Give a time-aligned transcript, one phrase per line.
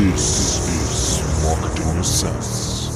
[0.00, 2.88] This is Marketing Essence.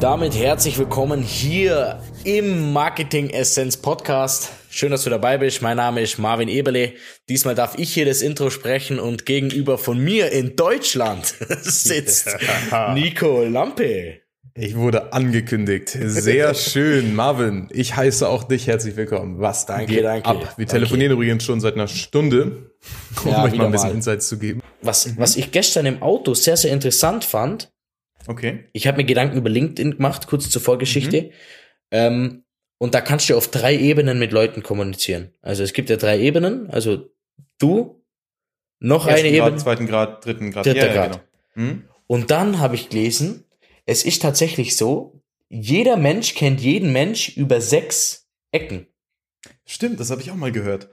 [0.00, 4.50] Damit herzlich willkommen hier im Marketing Essence Podcast.
[4.68, 5.62] Schön, dass du dabei bist.
[5.62, 6.92] Mein Name ist Marvin Eberle.
[7.30, 11.24] Diesmal darf ich hier das Intro sprechen und gegenüber von mir in Deutschland
[11.62, 12.36] sitzt
[12.92, 14.20] Nico Lampe.
[14.62, 15.88] Ich wurde angekündigt.
[15.88, 17.68] Sehr schön, Marvin.
[17.70, 19.40] Ich heiße auch dich herzlich willkommen.
[19.40, 20.36] Was Danke, geht danke, ab?
[20.58, 20.66] Wir danke.
[20.66, 22.70] telefonieren übrigens schon seit einer Stunde,
[23.24, 23.94] um Ja, euch mal ein bisschen mal.
[23.94, 24.60] Insights zu geben.
[24.82, 27.72] Was, was ich gestern im Auto sehr, sehr interessant fand,
[28.26, 28.64] Okay.
[28.74, 31.30] ich habe mir Gedanken über LinkedIn gemacht, kurz zur Vorgeschichte.
[31.90, 32.44] Ähm,
[32.76, 35.32] und da kannst du auf drei Ebenen mit Leuten kommunizieren.
[35.40, 36.68] Also es gibt ja drei Ebenen.
[36.68, 37.08] Also
[37.58, 38.04] du,
[38.78, 39.50] noch eine Ersten Ebene.
[39.52, 40.66] Grad, zweiten Grad, dritten Grad.
[40.66, 41.12] Dritter ja, Grad.
[41.54, 41.68] Genau.
[41.70, 41.84] Hm?
[42.06, 43.44] Und dann habe ich gelesen,
[43.86, 48.86] es ist tatsächlich so, jeder Mensch kennt jeden Mensch über sechs Ecken.
[49.64, 50.88] Stimmt, das habe ich auch mal gehört.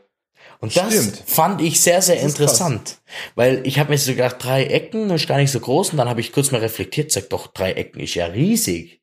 [0.59, 1.23] Und das Stimmt.
[1.25, 2.99] fand ich sehr, sehr interessant.
[3.35, 5.91] Weil ich habe mir so gedacht, drei Ecken ist gar nicht so groß.
[5.91, 9.01] Und dann habe ich kurz mal reflektiert, sag doch, drei Ecken ist ja riesig.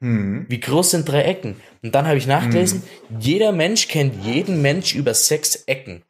[0.00, 0.46] Hm.
[0.48, 1.60] Wie groß sind drei Ecken?
[1.82, 2.82] Und dann habe ich nachgelesen,
[3.18, 6.02] jeder Mensch kennt jeden Mensch über sechs Ecken.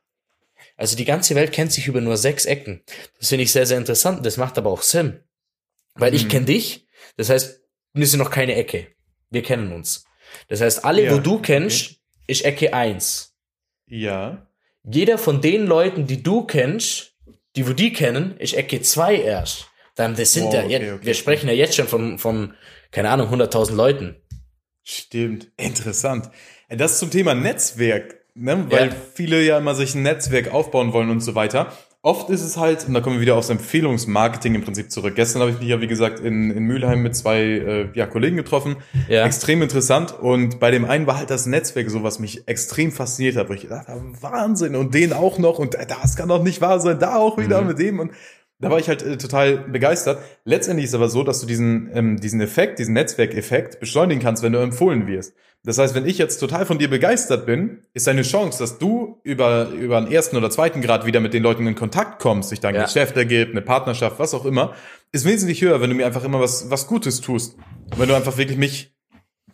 [0.76, 2.82] Also die ganze Welt kennt sich über nur sechs Ecken.
[3.18, 4.24] Das finde ich sehr, sehr interessant.
[4.24, 5.20] Das macht aber auch Sinn.
[5.94, 6.86] Weil ich kenne dich,
[7.20, 7.60] das heißt,
[7.92, 8.86] wir sind noch keine Ecke.
[9.30, 10.04] Wir kennen uns.
[10.48, 13.36] Das heißt, alle, Ja, wo du kennst, ist Ecke eins.
[13.86, 14.46] Ja.
[14.84, 17.14] Jeder von den Leuten, die du kennst,
[17.56, 19.66] die wo die kennen, ist Ecke zwei erst.
[19.96, 21.06] Dann, das sind Wow, ja, okay, jetzt, okay.
[21.06, 22.54] wir sprechen ja jetzt schon von, von
[22.90, 24.16] keine Ahnung, 100.000 Leuten.
[24.82, 25.48] Stimmt.
[25.58, 26.30] Interessant.
[26.70, 28.64] Das zum Thema Netzwerk, ne?
[28.70, 28.96] weil Ja.
[29.14, 31.76] viele ja immer sich ein Netzwerk aufbauen wollen und so weiter.
[32.02, 35.16] Oft ist es halt, und da kommen wir wieder aufs Empfehlungsmarketing im Prinzip zurück.
[35.16, 38.38] Gestern habe ich mich ja, wie gesagt, in, in Mülheim mit zwei äh, ja, Kollegen
[38.38, 38.76] getroffen.
[39.06, 39.26] Ja.
[39.26, 40.18] Extrem interessant.
[40.18, 43.52] Und bei dem einen war halt das Netzwerk so, was mich extrem fasziniert hat, wo
[43.52, 44.76] ich gedacht habe, Wahnsinn.
[44.76, 45.58] Und den auch noch.
[45.58, 46.98] Und das kann doch nicht wahr sein.
[46.98, 47.98] Da auch wieder mit dem.
[47.98, 48.12] Und
[48.60, 50.18] da war ich halt äh, total begeistert.
[50.44, 54.52] Letztendlich ist aber so, dass du diesen, ähm, diesen Effekt, diesen Netzwerkeffekt beschleunigen kannst, wenn
[54.52, 55.34] du empfohlen wirst.
[55.62, 59.20] Das heißt, wenn ich jetzt total von dir begeistert bin, ist deine Chance, dass du
[59.24, 62.60] über, über einen ersten oder zweiten Grad wieder mit den Leuten in Kontakt kommst, sich
[62.60, 62.84] da ein Ja.
[62.84, 64.74] Geschäft ergibt, eine Partnerschaft, was auch immer,
[65.12, 67.56] ist wesentlich höher, wenn du mir einfach immer was, was Gutes tust.
[67.96, 68.94] Wenn du einfach wirklich mich,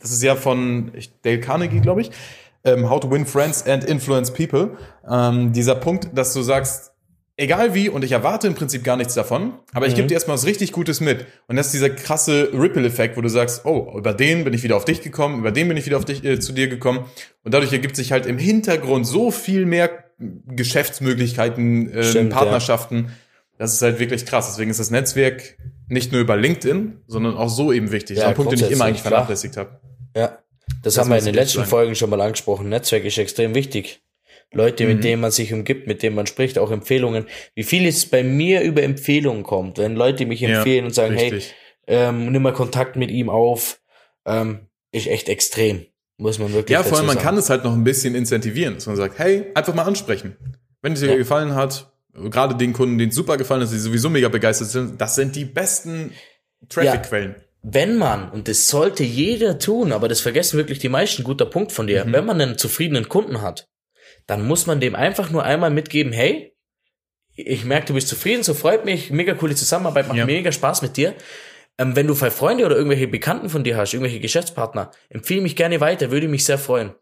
[0.00, 0.92] das ist ja von
[1.22, 2.10] Dale Carnegie, glaube ich,
[2.62, 4.76] ähm, How to Win Friends and Influence People,
[5.10, 6.92] ähm, dieser Punkt, dass du sagst,
[7.36, 10.36] egal wie, und ich erwarte im Prinzip gar nichts davon, aber ich gebe dir erstmal
[10.36, 11.26] was richtig Gutes mit.
[11.46, 14.76] Und das ist dieser krasse Ripple-Effekt, wo du sagst, oh, über den bin ich wieder
[14.76, 17.06] auf dich gekommen, über den bin ich wieder auf dich, äh, zu dir gekommen.
[17.44, 22.38] Und dadurch ergibt sich halt im Hintergrund so viel mehr Geschäftsmöglichkeiten, ähm, Stimmt, ja.
[22.38, 23.12] Partnerschaften.
[23.58, 24.48] Das ist halt wirklich krass.
[24.50, 25.56] Deswegen ist das Netzwerk
[25.88, 28.18] nicht nur über LinkedIn, sondern auch so eben wichtig.
[28.18, 29.80] Ja, das ist ein Punkt, den ich immer eigentlich vernachlässigt habe.
[30.14, 30.38] Ja.
[30.82, 31.68] Das, Das haben wir in den letzten sein.
[31.68, 32.68] Folgen schon mal angesprochen.
[32.68, 34.02] Netzwerk ist extrem wichtig.
[34.52, 34.94] Leute, Mhm.
[34.94, 37.26] mit denen man sich umgibt, mit denen man spricht, auch Empfehlungen.
[37.54, 41.14] Wie viel es bei mir über Empfehlungen kommt, wenn Leute mich Ja, empfehlen und sagen,
[41.16, 41.54] richtig.
[41.86, 43.80] hey, ähm, nimm mal Kontakt mit ihm auf,
[44.24, 44.60] ähm,
[44.92, 45.86] ist echt extrem.
[46.18, 47.38] Muss man wirklich Ja, vor allem, man kann sagen.
[47.38, 50.36] es halt noch ein bisschen incentivieren, dass man sagt, hey, einfach mal ansprechen.
[50.80, 51.16] Wenn es dir Ja.
[51.16, 54.98] gefallen hat, gerade den Kunden, denen es super gefallen ist, die sowieso mega begeistert sind,
[55.00, 56.12] das sind die besten
[56.68, 57.34] Traffic-Quellen.
[57.62, 61.72] wenn man, und das sollte jeder tun, aber das vergessen wirklich die meisten, guter Punkt
[61.72, 61.88] von Mhm.
[61.88, 63.66] dir, wenn man einen zufriedenen Kunden hat,
[64.26, 66.52] dann muss man dem einfach nur einmal mitgeben, hey,
[67.34, 70.26] ich merke, du bist zufrieden, so freut mich, mega coole Zusammenarbeit, macht Ja.
[70.26, 71.14] mega Spaß mit dir.
[71.78, 75.80] Ähm, wenn du Freunde oder irgendwelche Bekannten von dir hast, irgendwelche Geschäftspartner, empfehle mich gerne
[75.80, 76.94] weiter, würde mich sehr freuen.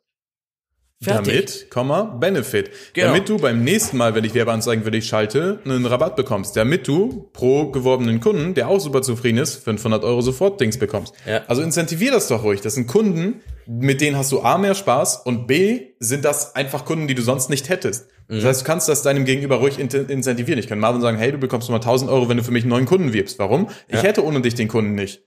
[1.03, 1.35] Fertig.
[1.35, 2.71] Damit, Komma, Benefit.
[2.95, 3.09] Genau.
[3.09, 6.57] Damit du beim nächsten Mal, wenn ich Werbeanzeigen für dich schalte, einen Rabatt bekommst.
[6.57, 11.15] Damit du pro geworbenen Kunden, der auch super zufrieden ist, 500 Euro sofort Dings bekommst.
[11.27, 11.43] Ja.
[11.47, 12.63] Also incentivier das doch ruhig.
[12.63, 16.85] Das sind Kunden, mit denen hast du A, mehr Spaß und B, sind das einfach
[16.85, 18.07] Kunden, die du sonst nicht hättest.
[18.29, 18.37] Mhm.
[18.37, 20.59] Das heißt, du kannst das deinem Gegenüber ruhig in incentivieren.
[20.59, 22.71] Ich kann Marvin sagen, hey, du bekommst mal 1000 Euro, wenn du für mich einen
[22.71, 23.39] neuen Kunden wirbst.
[23.39, 23.69] Warum?
[23.89, 24.03] Ich Ja.
[24.03, 25.23] hätte ohne dich den Kunden nicht.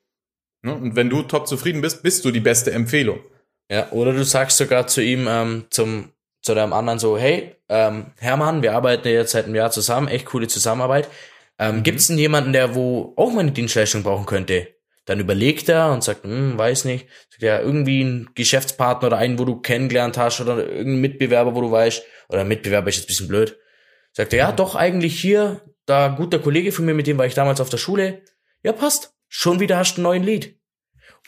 [0.63, 0.73] Ne?
[0.73, 3.19] Und wenn du top zufrieden bist, bist du die beste Empfehlung.
[3.69, 6.11] Ja, oder du sagst sogar zu ihm, ähm, zum,
[6.41, 10.07] zu deinem anderen so, hey, ähm, Hermann, wir arbeiten ja jetzt seit einem Jahr zusammen,
[10.07, 11.09] echt coole Zusammenarbeit.
[11.59, 14.67] Ähm, Gibt's denn jemanden, der wo auch meine Dienstleistung brauchen könnte?
[15.05, 17.08] Dann überlegt er und sagt, hm, weiß nicht.
[17.29, 21.61] Sagt er, irgendwie ein Geschäftspartner oder einen, wo du kennengelernt hast oder irgendein Mitbewerber, wo
[21.61, 23.58] du weißt, oder Mitbewerber ist jetzt ein bisschen blöd.
[24.11, 27.35] Sagt er, ja, doch, eigentlich hier, da guter Kollege von mir, mit dem war ich
[27.35, 28.22] damals auf der Schule.
[28.63, 29.13] Ja, passt.
[29.29, 30.57] Schon wieder hast du einen neuen Lied.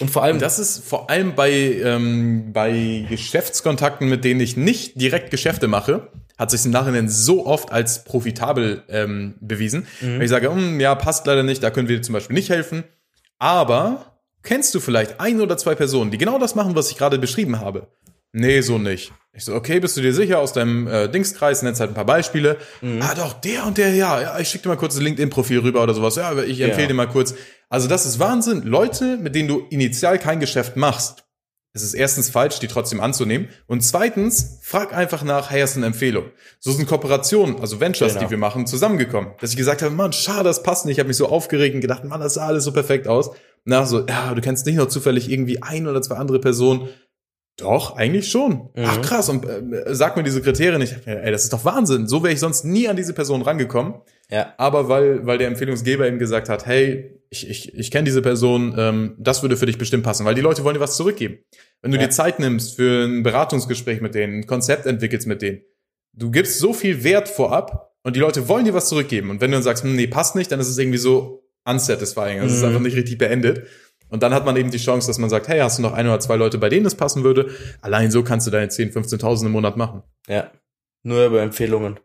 [0.02, 4.56] Und vor allem, Und das ist vor allem bei, ähm, bei Geschäftskontakten, mit denen ich
[4.56, 6.08] nicht direkt Geschäfte mache,
[6.38, 9.88] hat sich im Nachhinein so oft als profitabel ähm, bewiesen.
[10.00, 12.50] Wenn ich sage, hm, ja, passt leider nicht, da können wir dir zum Beispiel nicht
[12.50, 12.86] helfen.
[13.40, 14.06] Aber
[14.42, 17.60] kennst du vielleicht ein oder zwei Personen, die genau das machen, was ich gerade beschrieben
[17.60, 17.88] habe?
[18.32, 19.12] Nee, so nicht.
[19.34, 22.06] Ich so, okay, bist du dir sicher aus deinem äh, Dingskreis, nennst halt ein paar
[22.06, 22.58] Beispiele.
[22.82, 23.02] Mhm.
[23.02, 25.82] Ah, doch, der und der, ja, ja, ich schicke dir mal kurz das LinkedIn-Profil rüber
[25.84, 26.16] oder sowas.
[26.16, 26.88] Ja, aber ich empfehle Ja.
[26.88, 27.34] dir mal kurz.
[27.70, 28.64] Also das ist Wahnsinn.
[28.64, 31.26] Leute, mit denen du initial kein Geschäft machst,
[31.72, 33.48] es ist erstens falsch, die trotzdem anzunehmen.
[33.68, 36.26] Und zweitens, frag einfach nach, hey, hast du eine Empfehlung?
[36.60, 38.26] So sind Kooperationen, also Ventures, Genau.
[38.26, 39.34] die wir machen, zusammengekommen.
[39.40, 40.96] Dass ich gesagt habe, Mann, schade, das passt nicht.
[40.96, 43.30] Ich habe mich so aufgeregt und gedacht, Mann, das sah alles so perfekt aus.
[43.66, 46.90] Na, so, ja, du kennst nicht noch zufällig irgendwie ein oder zwei andere Personen.
[47.58, 48.70] Doch, eigentlich schon.
[48.74, 48.86] Mhm.
[48.86, 50.82] Ach krass, und äh, sag mir diese Kriterien.
[50.82, 52.08] Ich, ey, das ist doch Wahnsinn.
[52.08, 53.96] So wäre ich sonst nie an diese Person rangekommen.
[54.32, 54.54] Ja.
[54.58, 58.76] Aber weil, weil der Empfehlungsgeber eben gesagt hat, hey, ich, ich, ich kenne diese Person,
[58.78, 61.40] ähm, das würde für dich bestimmt passen, weil die Leute wollen dir was zurückgeben.
[61.82, 62.04] Wenn du Ja.
[62.06, 65.62] dir Zeit nimmst für ein Beratungsgespräch mit denen, ein Konzept entwickelst mit denen,
[66.14, 69.30] du gibst so viel Wert vorab und die Leute wollen dir was zurückgeben.
[69.30, 72.40] Und wenn du dann sagst, hm, nee, passt nicht, dann ist es irgendwie so unsatisfying.
[72.40, 72.70] Also es ist Mhm.
[72.70, 73.68] einfach nicht richtig beendet.
[74.10, 76.08] Und dann hat man eben die Chance, dass man sagt, hey, hast du noch ein
[76.08, 77.50] oder zwei Leute, bei denen es passen würde?
[77.82, 80.02] Allein so kannst du deine 10, 15.000 im Monat machen.
[80.28, 80.52] Ja.
[81.04, 82.00] Nur über Empfehlungen.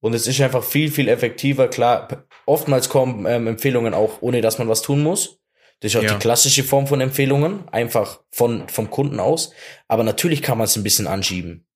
[0.00, 1.68] Und es ist einfach viel, viel effektiver.
[1.68, 5.40] Klar, oftmals kommen ähm, Empfehlungen auch, ohne dass man was tun muss.
[5.80, 6.14] Das ist auch Ja.
[6.14, 9.52] die klassische Form von Empfehlungen, einfach von, vom Kunden aus.
[9.88, 11.66] Aber natürlich kann man es ein bisschen anschieben.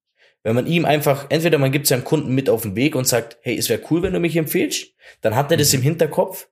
[0.44, 3.38] Wenn man ihm einfach, entweder man gibt seinem Kunden mit auf den Weg und sagt,
[3.42, 4.88] hey, es wäre cool, wenn du mich empfiehlst,
[5.20, 6.48] dann hat er das im Hinterkopf,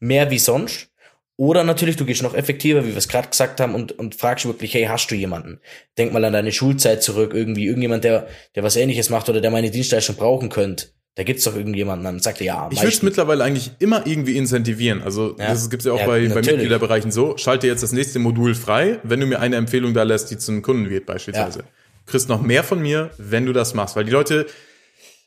[0.00, 0.90] mehr wie sonst.
[1.36, 4.46] Oder natürlich, du gehst noch effektiver, wie wir es gerade gesagt haben, und, und fragst
[4.46, 5.60] wirklich, hey, hast du jemanden?
[5.98, 9.50] Denk mal an deine Schulzeit zurück, irgendwie irgendjemand, der, der was ähnliches macht oder der
[9.50, 10.88] meine Dienstleistung brauchen könnte.
[11.16, 12.68] Da gibt's doch irgendjemanden, dann sagt er ja.
[12.72, 15.00] Ich würde mittlerweile eigentlich immer irgendwie incentivieren.
[15.02, 15.48] Also Ja.
[15.50, 16.34] das gibt's ja auch Ja, bei, bei.
[16.36, 17.36] Mitgliederbereichen so.
[17.36, 20.60] Schalte jetzt das nächste Modul frei, wenn du mir eine Empfehlung da lässt, die zum
[20.62, 21.60] Kunden wird beispielsweise.
[21.60, 21.64] Ja.
[22.06, 23.94] Kriegst noch mehr von mir, wenn du das machst.
[23.94, 24.46] Weil die Leute,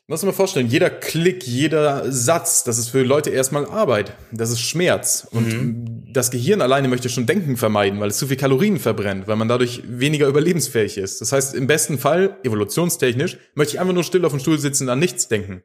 [0.08, 4.12] muss man mal vorstellen, jeder Klick, jeder Satz, das ist für Leute erstmal Arbeit.
[4.30, 5.26] Das ist Schmerz.
[5.30, 6.12] Und Mhm.
[6.12, 9.48] das Gehirn alleine möchte schon Denken vermeiden, weil es zu viel Kalorien verbrennt, weil man
[9.48, 11.22] dadurch weniger überlebensfähig ist.
[11.22, 14.84] Das heißt, im besten Fall, evolutionstechnisch, möchte ich einfach nur still auf dem Stuhl sitzen
[14.84, 15.62] und an nichts denken.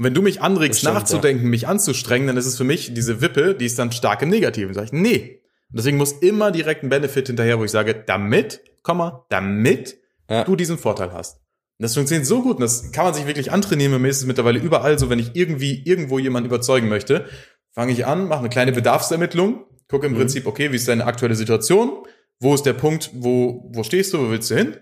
[0.00, 3.20] Und wenn du mich anregst, stimmt, nachzudenken, mich anzustrengen, dann ist es für mich diese
[3.20, 4.72] Wippe, die ist dann stark im Negativen.
[4.72, 5.42] Sag ich, nee.
[5.70, 9.98] Und deswegen muss immer direkt ein Benefit hinterher, wo ich sage, damit, Komma, damit
[10.30, 10.44] Ja.
[10.44, 11.34] du diesen Vorteil hast.
[11.36, 13.92] Und das funktioniert so gut und das kann man sich wirklich antrainieren.
[13.92, 17.26] Bei mir ist es mittlerweile überall so, wenn ich irgendwie irgendwo jemanden überzeugen möchte,
[17.74, 20.16] fange ich an, mache eine kleine Bedarfsermittlung, gucke im Mhm.
[20.16, 21.92] Prinzip, okay, wie ist deine aktuelle Situation?
[22.38, 24.76] Wo ist der Punkt, wo, wo stehst du, wo willst du hin?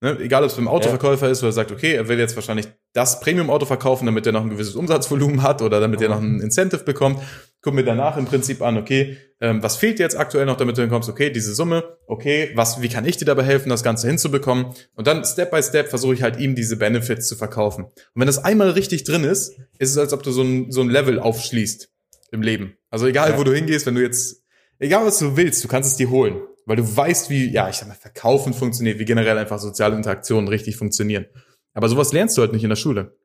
[0.00, 0.18] Ne?
[0.20, 3.20] Egal, ob es beim Autoverkäufer ist, oder er sagt, okay, er will jetzt wahrscheinlich das
[3.20, 6.84] Premium-Auto verkaufen, damit er noch ein gewisses Umsatzvolumen hat oder damit er noch ein Incentive
[6.84, 7.20] bekommt.
[7.62, 10.82] Guck mir danach im Prinzip an, okay, ähm, was fehlt jetzt aktuell noch, damit du
[10.82, 14.66] hinkommst, okay, diese Summe, okay, was, wie kann ich dir dabei helfen, das Ganze hinzubekommen?
[14.94, 17.84] Und dann Step by Step versuche ich halt ihm diese Benefits zu verkaufen.
[17.84, 20.82] Und wenn das einmal richtig drin ist, ist es, als ob du so ein, so
[20.82, 21.88] ein Level aufschließt
[22.32, 22.74] im Leben.
[22.90, 23.38] Also egal, Ja.
[23.38, 24.42] wo du hingehst, wenn du jetzt,
[24.78, 26.42] egal was du willst, du kannst es dir holen.
[26.66, 30.48] Weil du weißt, wie, ja, ich sag mal, Verkaufen funktioniert, wie generell einfach soziale Interaktionen
[30.48, 31.26] richtig funktionieren.
[31.74, 33.16] Aber sowas lernst du halt nicht in der Schule.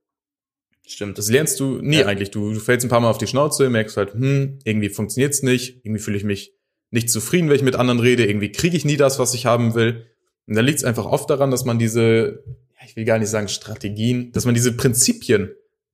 [0.86, 1.18] Stimmt.
[1.18, 2.08] Das lernst du nie Ja.
[2.08, 2.32] eigentlich.
[2.32, 5.86] Du, du fällst ein paar Mal auf die Schnauze, merkst halt, hm, irgendwie funktioniert's nicht,
[5.86, 6.54] irgendwie fühle ich mich
[6.92, 9.76] nicht zufrieden, wenn ich mit anderen rede, irgendwie kriege ich nie das, was ich haben
[9.76, 10.08] will.
[10.48, 12.44] Und da liegt es einfach oft daran, dass man diese,
[12.86, 15.52] ich will gar nicht sagen Strategien, dass man diese Prinzipien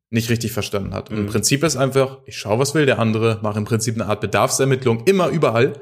[0.10, 1.10] nicht richtig verstanden hat.
[1.10, 1.30] Und im Mhm.
[1.30, 5.04] Prinzip ist einfach, ich schaue, was will der andere, mache im Prinzip eine Art Bedarfsermittlung,
[5.06, 5.74] immer überall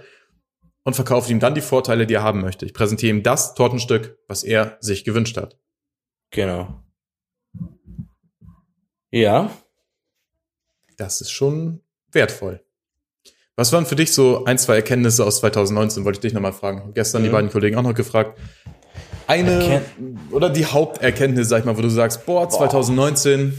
[0.84, 2.66] und verkaufe ihm dann die Vorteile, die er haben möchte.
[2.66, 5.58] Ich präsentiere ihm das Tortenstück, was er sich gewünscht hat.
[6.32, 6.84] Genau.
[9.12, 9.52] Ja.
[10.98, 11.82] Das ist schon
[12.12, 12.64] wertvoll.
[13.56, 16.06] Was waren für dich so ein, zwei Erkenntnisse aus 2019?
[16.06, 16.92] Wollte ich dich nochmal fragen.
[16.94, 17.34] Gestern die Mhm.
[17.34, 18.40] beiden Kollegen auch noch gefragt.
[19.28, 23.54] Eine Erken- oder die Haupterkenntnis, sag ich mal, wo du sagst, boah, 2019,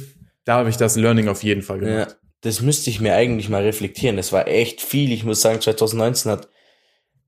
[0.45, 2.19] da habe ich das Learning auf jeden Fall Ja, gemacht.
[2.43, 4.17] das müsste ich mir eigentlich mal reflektieren.
[4.17, 5.13] Das war echt viel.
[5.13, 6.49] Ich muss sagen, 2019 hat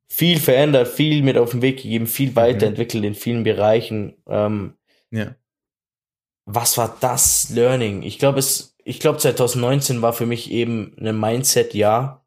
[0.09, 4.17] viel verändert, viel mit auf den Weg gegeben, viel weiterentwickelt in vielen Bereichen.
[4.29, 4.75] Ähm,
[5.11, 5.35] Ja.
[6.45, 8.03] was war das Learning?
[8.03, 12.25] Ich glaube, es, ich glaube, 2019 war für mich eben ein Mindset-Jahr.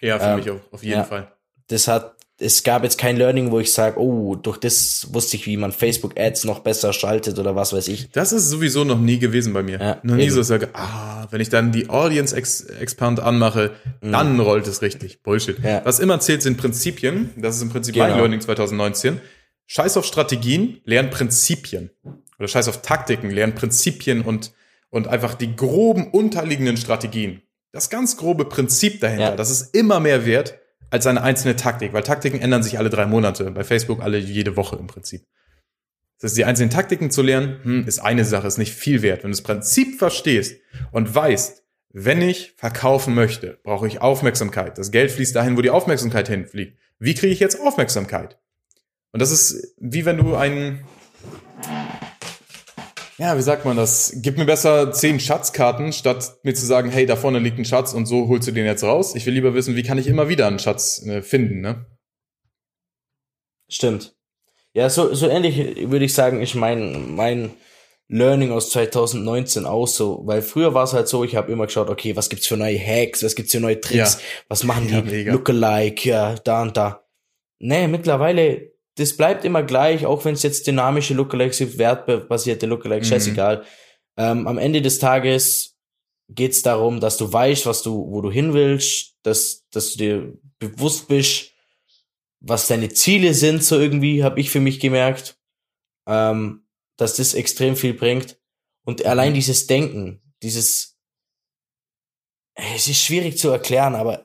[0.00, 1.04] Ja, für Ähm, mich auch, auf jeden ja.
[1.04, 1.32] Fall.
[1.68, 5.46] Das hat, es gab jetzt kein Learning, wo ich sage, oh, durch das wusste ich,
[5.46, 8.10] wie man Facebook-Ads noch besser schaltet oder was weiß ich.
[8.10, 9.78] Das ist sowieso noch nie gewesen bei mir.
[9.80, 10.32] Ja, noch nie eben.
[10.32, 15.22] so, sage, ah, wenn ich dann die Audience Ex Expand anmache, dann rollt es richtig.
[15.22, 15.58] Bullshit.
[15.60, 15.64] Mhm.
[15.64, 15.80] Ja.
[15.84, 17.30] Was immer zählt, sind Prinzipien.
[17.36, 18.18] Das ist im Prinzip mein Genau.
[18.20, 19.20] Learning 2019.
[19.66, 21.90] Scheiß auf Strategien, lern Prinzipien.
[22.38, 24.52] Oder scheiß auf Taktiken, lern Prinzipien und,
[24.90, 27.42] und einfach die groben unterliegenden Strategien.
[27.72, 29.36] Das ganz grobe Prinzip dahinter, Ja.
[29.36, 30.58] das ist immer mehr wert
[30.94, 33.50] als eine einzelne Taktik, weil Taktiken ändern sich alle drei Monate.
[33.50, 35.26] Bei Facebook alle jede Woche im Prinzip.
[36.20, 39.24] Das heißt, die einzelnen Taktiken zu lernen, hm, ist eine Sache, ist nicht viel wert.
[39.24, 40.60] Wenn du das Prinzip verstehst
[40.92, 44.78] und weißt, wenn ich verkaufen möchte, brauche ich Aufmerksamkeit.
[44.78, 46.78] Das Geld fließt dahin, wo die Aufmerksamkeit hinfliegt.
[47.00, 48.38] Wie kriege ich jetzt Aufmerksamkeit?
[49.10, 50.84] Und das ist wie wenn du einen,
[53.24, 54.12] ja, wie sagt man das?
[54.16, 57.94] Gib mir besser zehn Schatzkarten, statt mir zu sagen, hey, da vorne liegt ein Schatz
[57.94, 59.14] und so holst du den jetzt raus.
[59.14, 61.86] Ich will lieber wissen, wie kann ich immer wieder einen Schatz äh, finden, ne?
[63.68, 64.14] Stimmt.
[64.74, 67.50] Ja, so, so ähnlich würde ich sagen, ist mein, mein
[68.08, 71.88] Learning aus 2019 auch so, weil früher war es halt so, ich habe immer geschaut,
[71.88, 74.20] okay, was gibt's für neue Hacks, was gibt's für neue Tricks, Ja.
[74.48, 75.32] was machen Ja, die mega.
[75.32, 77.06] Lookalike, ja, da und da.
[77.60, 83.08] Nee, mittlerweile, das bleibt immer gleich, auch wenn es jetzt dynamische Lookalikes gibt, wertbasierte Lookalikes,
[83.08, 83.12] Mhm.
[83.12, 83.64] scheißegal.
[84.16, 85.76] Ähm, am Ende des Tages
[86.28, 90.38] geht's darum, dass du weißt, was du, wo du hin willst, dass, dass du dir
[90.58, 91.50] bewusst bist,
[92.40, 95.38] was deine Ziele sind, so irgendwie, habe ich für mich gemerkt,
[96.06, 98.38] ähm, dass das extrem viel bringt.
[98.84, 100.98] Und allein dieses Denken, dieses,
[102.54, 104.23] es ist schwierig zu erklären, aber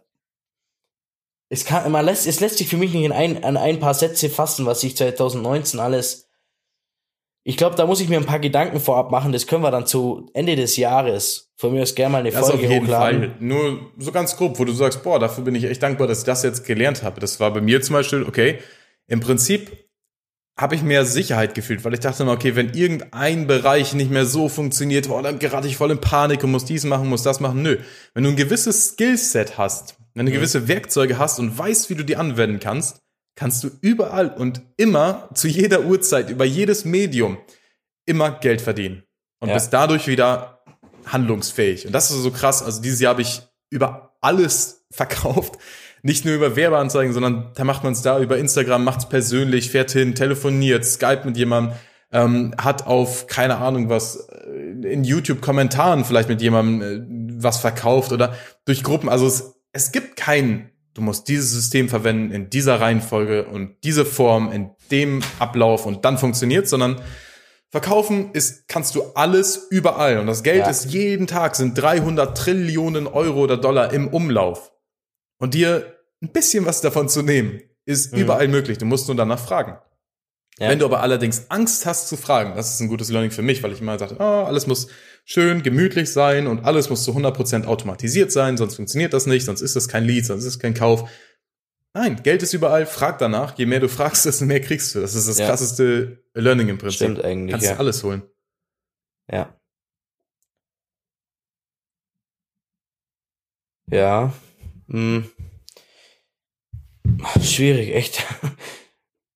[1.50, 3.96] es kann, man lässt, es lässt sich für mich nicht in ein, an ein paar
[3.96, 6.30] Sätze fassen, was ich 2019 alles,
[7.44, 9.88] ich glaube, da muss ich mir ein paar Gedanken vorab machen, das können wir dann
[9.88, 13.22] zu Ende des Jahres, von mir aus gerne mal eine Das auf Folge jeden hochladen.
[13.22, 13.36] Fall.
[13.40, 16.26] Nur so ganz grob, wo du sagst, boah, dafür bin ich echt dankbar, dass ich
[16.26, 17.20] das jetzt gelernt habe.
[17.20, 18.60] Das war bei mir zum Beispiel, okay,
[19.08, 19.90] im Prinzip
[20.60, 24.26] habe ich mehr Sicherheit gefühlt, weil ich dachte immer, okay, wenn irgendein Bereich nicht mehr
[24.26, 27.40] so funktioniert, oh, dann gerate ich voll in Panik und muss dies machen, muss das
[27.40, 27.62] machen.
[27.62, 27.78] Nö.
[28.14, 32.04] Wenn du ein gewisses Skillset hast, wenn du gewisse Werkzeuge hast und weißt, wie du
[32.04, 33.00] die anwenden kannst,
[33.38, 37.38] kannst du überall und immer zu jeder Uhrzeit über jedes Medium
[38.06, 39.04] immer Geld verdienen
[39.40, 39.54] und Ja.
[39.54, 40.62] bist dadurch wieder
[41.06, 41.86] handlungsfähig.
[41.88, 42.62] Und das ist so krass.
[42.62, 45.58] Also dieses Jahr habe ich über alles verkauft.
[46.04, 49.72] Nicht nur über Werbeanzeigen, sondern da macht man es da über Instagram, macht es persönlich,
[49.72, 51.76] fährt hin, telefoniert, Skype mit jemandem,
[52.12, 58.12] ähm, hat auf, keine Ahnung was, äh, in YouTube-Kommentaren vielleicht mit jemandem äh, was verkauft
[58.12, 58.36] oder
[58.66, 59.08] durch Gruppen.
[59.08, 64.06] Also es, es gibt keinen, du musst dieses System verwenden in dieser Reihenfolge und diese
[64.06, 67.02] Form, in dem Ablauf und dann funktioniert, sondern
[67.72, 70.18] Verkaufen ist, kannst du alles überall.
[70.18, 70.70] Und das Geld Ja.
[70.72, 74.72] ist jeden Tag, sind 300 Trillionen Euro oder Dollar im Umlauf.
[75.38, 78.20] Und dir ein bisschen was davon zu nehmen, ist Mhm.
[78.22, 78.80] überall möglich.
[78.80, 79.78] Du musst nur danach fragen.
[80.60, 80.70] Ja.
[80.70, 83.64] Wenn du aber allerdings Angst hast zu fragen, das ist ein gutes Learning für mich,
[83.64, 84.88] weil ich immer dachte, oh, alles muss
[85.24, 89.62] schön gemütlich sein und alles muss zu 100% automatisiert sein, sonst funktioniert das nicht, sonst
[89.62, 91.10] ist das kein Lead, sonst ist es kein Kauf.
[91.94, 93.58] Nein, Geld ist überall, frag danach.
[93.58, 95.00] Je mehr du fragst, desto mehr kriegst du.
[95.00, 95.48] Das ist das Ja.
[95.48, 96.98] krasseste Learning im Prinzip.
[96.98, 97.74] Stimmt eigentlich, Kannst ja.
[97.74, 98.24] du alles holen.
[99.32, 99.56] Ja.
[103.92, 104.34] Ja.
[104.90, 105.30] Hm.
[107.42, 108.24] Schwierig, echt.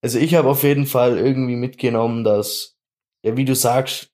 [0.03, 2.75] Also ich habe auf jeden Fall irgendwie mitgenommen, dass,
[3.23, 4.09] ja, wie du sagst,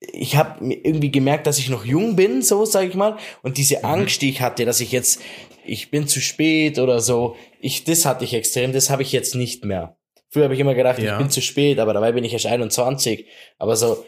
[0.00, 3.78] ich habe irgendwie gemerkt, dass ich noch jung bin, so sage ich mal, und diese
[3.78, 3.84] Mhm.
[3.84, 5.22] Angst, die ich hatte, dass ich jetzt,
[5.64, 9.34] ich bin zu spät oder so, ich, das hatte ich extrem, das habe ich jetzt
[9.34, 9.96] nicht mehr.
[10.28, 11.12] Früher habe ich immer gedacht, Ja.
[11.12, 13.26] ich bin zu spät, aber dabei bin ich erst 21.
[13.58, 14.04] Aber so,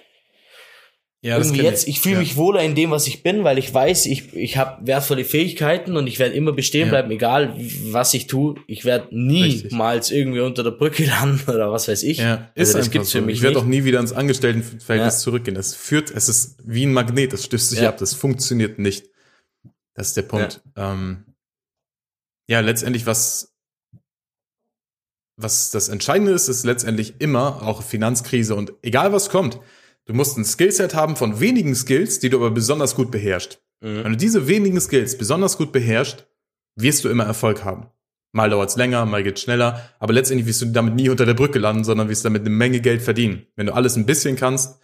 [1.21, 2.21] Ja, irgendwie jetzt, ich fühle Ja.
[2.21, 5.97] mich wohler in dem, was ich bin, weil ich weiß, ich, ich habe wertvolle Fähigkeiten
[5.97, 6.91] und ich werde immer bestehen Ja.
[6.93, 7.57] bleiben, egal
[7.91, 8.55] was ich tue.
[8.69, 9.73] Ich werde Richtig.
[9.73, 12.19] niemals irgendwie unter der Brücke landen oder was weiß ich.
[12.19, 13.19] Ja, also ist das gibt's so.
[13.19, 15.21] für mich Ich werde auch nie wieder ins Angestelltenverhältnis Ja.
[15.21, 15.57] zurückgehen.
[15.57, 19.07] Es führt, es ist wie ein Magnet, es stößt sich ab, das funktioniert nicht.
[19.95, 20.63] Das ist der Punkt.
[20.77, 21.25] Ja, ähm,
[22.49, 23.53] ja letztendlich, was,
[25.37, 29.59] was das Entscheidende ist, ist letztendlich immer auch Finanzkrise und egal was kommt,
[30.09, 33.63] du musst ein Skillset haben von wenigen Skills, die du aber besonders gut beherrschst.
[33.81, 34.05] Mhm.
[34.05, 36.27] Wenn du diese wenigen Skills besonders gut beherrschst,
[36.75, 37.87] wirst du immer Erfolg haben.
[38.33, 41.59] Mal dauert's länger, mal geht's schneller, aber letztendlich wirst du damit nie unter der Brücke
[41.59, 43.47] landen, sondern wirst damit eine Menge Geld verdienen.
[43.57, 44.81] Wenn du alles ein bisschen kannst,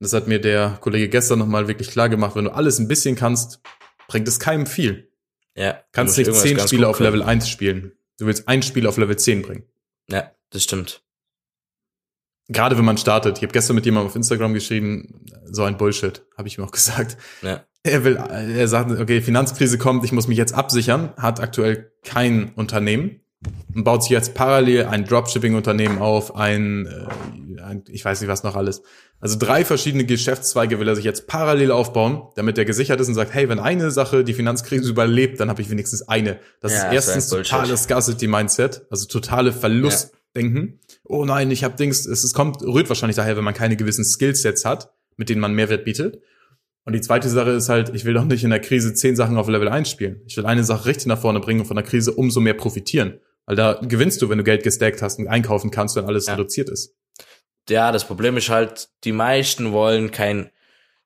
[0.00, 3.16] das hat mir der Kollege gestern nochmal wirklich klar gemacht, wenn du alles ein bisschen
[3.16, 3.60] kannst,
[4.08, 5.10] bringt es keinem viel.
[5.56, 7.00] Ja, Kannst du nicht zehn Spiele auf.
[7.00, 7.92] Level 1 spielen.
[8.18, 9.64] Du willst ein Spiel auf Level 10 bringen.
[10.10, 11.02] Ja, das stimmt.
[12.48, 13.38] Gerade wenn man startet.
[13.38, 16.70] Ich habe gestern mit jemandem auf Instagram geschrieben, so ein Bullshit, habe ich ihm auch
[16.72, 17.16] gesagt.
[17.42, 17.64] Ja.
[17.82, 22.52] Er will, er sagt, okay, Finanzkrise kommt, ich muss mich jetzt absichern, hat aktuell kein
[22.56, 23.20] Unternehmen
[23.74, 28.42] und baut sich jetzt parallel ein Dropshipping-Unternehmen auf, ein, äh, ein, ich weiß nicht was
[28.42, 28.82] noch alles.
[29.20, 33.14] Also drei verschiedene Geschäftszweige will er sich jetzt parallel aufbauen, damit er gesichert ist und
[33.14, 36.40] sagt, hey, wenn eine Sache die Finanzkrise überlebt, dann habe ich wenigstens eine.
[36.60, 37.50] Das Ja, ist das erstens Bullshit.
[37.52, 40.80] totales Scarcity-Mindset, also totale Verlustdenken.
[41.08, 44.04] Oh nein, ich habe Dings, es, es kommt, rührt wahrscheinlich daher, wenn man keine gewissen
[44.04, 46.20] Skillsets hat, mit denen man Mehrwert bietet.
[46.84, 49.36] Und die zweite Sache ist halt, ich will doch nicht in der Krise zehn Sachen
[49.36, 50.22] auf Level 1 spielen.
[50.26, 53.20] Ich will eine Sache richtig nach vorne bringen und von der Krise umso mehr profitieren.
[53.44, 56.34] Weil da gewinnst du, wenn du Geld gestackt hast und einkaufen kannst, wenn alles Ja.
[56.34, 56.94] reduziert ist.
[57.68, 60.50] ja, das Problem ist halt, die meisten wollen kein,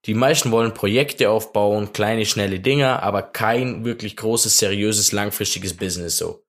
[0.04, 6.18] die meisten wollen Projekte aufbauen, kleine, schnelle Dinger, aber kein wirklich großes, seriöses, langfristiges Business
[6.18, 6.42] so.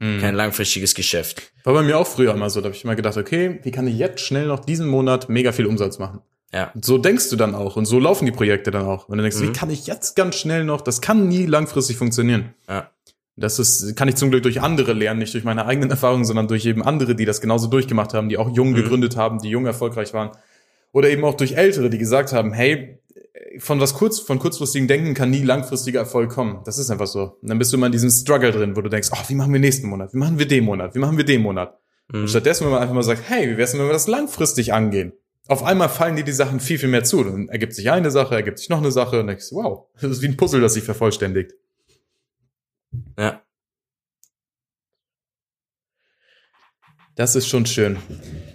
[0.00, 0.20] Mhm.
[0.20, 1.52] Kein langfristiges Geschäft.
[1.64, 2.60] War bei mir auch früher immer so.
[2.60, 5.52] Da habe ich immer gedacht, okay, wie kann ich jetzt schnell noch diesen Monat mega
[5.52, 6.20] viel Umsatz machen?
[6.52, 6.70] Ja.
[6.74, 9.08] Und so denkst du dann auch und so laufen die Projekte dann auch.
[9.08, 9.48] Und dann denkst du, Mhm.
[9.48, 12.54] wie kann ich jetzt ganz schnell noch, das kann nie langfristig funktionieren.
[12.68, 12.90] Ja.
[13.36, 16.46] Das ist, kann ich zum Glück durch andere lernen, nicht durch meine eigenen Erfahrungen, sondern
[16.46, 18.74] durch eben andere, die das genauso durchgemacht haben, die auch jung Mhm.
[18.76, 20.30] gegründet haben, die jung erfolgreich waren.
[20.92, 23.00] Oder eben auch durch Ältere, die gesagt haben, hey,
[23.58, 26.60] von was kurz, von kurzfristigen Denken kann nie langfristiger Erfolg kommen.
[26.64, 27.38] Das ist einfach so.
[27.40, 29.52] Und dann bist du immer in diesem Struggle drin, wo du denkst, ach, wie machen
[29.52, 30.12] wir nächsten Monat?
[30.14, 30.94] Wie machen wir den Monat?
[30.94, 31.78] Wie machen wir den Monat?
[32.08, 32.22] Mhm.
[32.22, 34.72] Und stattdessen, wenn man einfach mal sagt, hey, wie wär's denn, wenn wir das langfristig
[34.72, 35.12] angehen?
[35.46, 37.22] Auf einmal fallen dir die Sachen viel, viel mehr zu.
[37.22, 40.22] Dann ergibt sich eine Sache, ergibt sich noch eine Sache und denkst, wow, das ist
[40.22, 41.52] wie ein Puzzle, das sich vervollständigt.
[43.18, 43.42] Ja.
[47.14, 47.98] Das ist schon schön.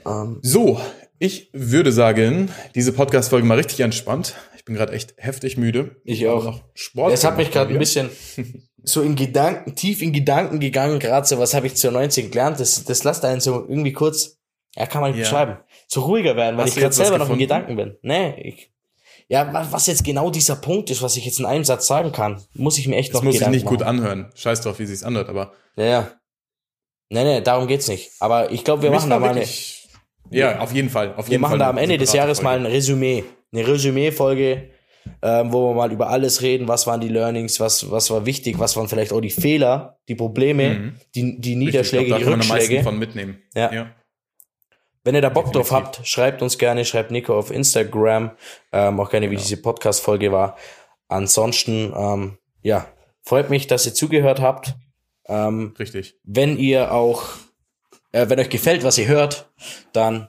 [0.06, 0.82] Ähm, So,
[1.18, 4.36] ich würde sagen, diese Podcast-Folge mal richtig entspannt.
[4.70, 5.96] Ich bin gerade echt heftig müde.
[6.04, 6.44] Ich auch.
[6.44, 7.12] Noch Sport.
[7.12, 8.12] es hat mich gerade ein bisschen
[8.84, 12.60] so in Gedanken, tief in Gedanken gegangen, gerade so, was habe ich zur 90 gelernt?
[12.60, 14.38] Das, das lässt einen so irgendwie kurz,
[14.76, 15.24] ja, kann man nicht Ja.
[15.26, 15.58] beschreiben,
[15.88, 17.40] so ruhiger werden, weil Hast ich gerade selber noch in?
[17.40, 17.98] Gedanken bin.
[18.04, 18.72] Nee, ich,
[19.28, 22.12] ja, wa- was jetzt genau dieser Punkt ist, was ich jetzt in einem Satz sagen
[22.12, 23.98] kann, muss ich mir echt Das noch muss Gedanken nicht gut machen.
[24.02, 24.32] anhören.
[24.36, 26.12] Scheiß drauf, wie sich's anhört, aber Ja, ja.
[27.10, 28.12] Nee, nee, darum geht's nicht.
[28.20, 29.48] Aber ich glaube, wir mich machen da mal eine,
[30.32, 31.14] Ja, auf jeden Fall.
[31.16, 32.68] Auf wir jeden machen Fall da am Ende des Jahres mal Folge.
[32.68, 33.24] ein Resümee.
[33.52, 34.70] Eine Resümee-Folge,
[35.24, 38.60] ähm, wo wir mal über alles reden, was waren die Learnings, was, was war wichtig,
[38.60, 40.96] was waren vielleicht auch die Fehler, die Probleme, Mhm.
[41.16, 42.84] die, die Richtig, Niederschläge, ich glaub, die kann man am Rückschläge.
[42.84, 43.42] von mitnehmen.
[43.56, 43.74] Ja.
[43.74, 43.90] ja.
[45.04, 45.98] Wenn ihr da Bock drauf Definitiv.
[46.00, 48.32] habt, schreibt uns gerne, schreibt Nico auf Instagram,
[48.72, 49.42] ähm, auch gerne, wie Genau.
[49.42, 50.58] diese Podcast-Folge war.
[51.08, 52.86] Ansonsten, ähm, ja,
[53.24, 54.76] freut mich, dass ihr zugehört habt.
[55.28, 56.16] Ähm, Richtig.
[56.24, 57.24] wenn ihr auch,
[58.12, 59.50] äh, wenn euch gefällt, was ihr hört,
[59.94, 60.28] dann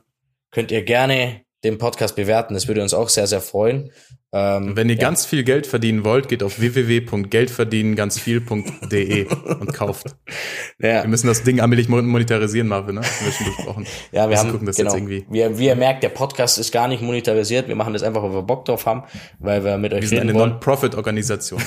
[0.51, 2.53] könnt ihr gerne den Podcast bewerten.
[2.55, 3.91] Das würde uns auch sehr, sehr freuen.
[4.33, 5.01] Ähm, wenn ihr ja.
[5.01, 10.15] ganz viel Geld verdienen wollt, geht auf www.geldverdienenganzviel.de und kauft.
[10.79, 13.01] ja, Wir müssen das Ding allmählich mon- monetarisieren, Marvin, ne?
[13.03, 13.87] Haben wir schon besprochen.
[14.13, 16.59] ja, wir müssen haben, gucken, dass genau, jetzt irgendwie- wie, wie ihr merkt, der Podcast
[16.59, 17.67] ist gar nicht monetarisiert.
[17.67, 19.03] Wir machen das einfach, weil wir Bock drauf haben,
[19.41, 20.33] weil wir mit euch Wir sind eine.
[20.33, 21.61] Non-Profit-Organisation.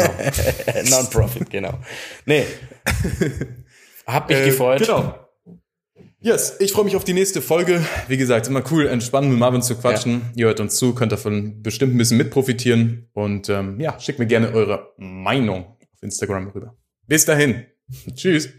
[0.90, 1.78] Non-Profit, genau.
[2.26, 2.44] Nee.
[4.12, 4.80] Hab mich Äh, gefreut.
[4.80, 5.14] Genau.
[6.22, 7.82] Yes, ich freue mich auf die nächste Folge.
[8.08, 10.20] Wie gesagt, immer cool, entspannt mit Marvin zu quatschen.
[10.36, 13.08] Ihr hört uns zu, könnt davon bestimmt ein bisschen mit profitieren.
[13.14, 16.76] Und ähm, ja, schickt mir gerne eure Meinung auf Instagram rüber.
[17.06, 17.64] Bis dahin.
[18.14, 18.50] Tschüss.